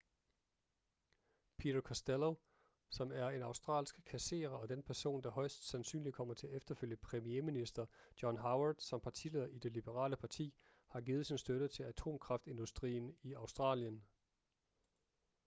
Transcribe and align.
peter 1.57 1.81
costello 1.81 2.35
som 2.89 3.11
er 3.11 3.29
en 3.29 3.41
australsk 3.41 4.03
kasserer 4.05 4.49
og 4.49 4.69
den 4.69 4.83
person 4.83 5.21
der 5.23 5.29
højest 5.29 5.67
sandsynligt 5.69 6.15
kommer 6.15 6.33
til 6.33 6.47
at 6.47 6.53
efterfølge 6.53 6.97
premierminister 6.97 7.85
john 8.23 8.37
howard 8.37 8.75
som 8.79 8.99
partileder 9.01 9.47
i 9.47 9.57
det 9.59 9.71
liberale 9.71 10.15
parti 10.17 10.53
har 10.87 11.01
givet 11.01 11.25
sin 11.27 11.37
støtte 11.37 11.67
til 11.67 11.83
atomkraftindustrien 11.83 13.15
i 13.23 13.33
australien 13.33 14.03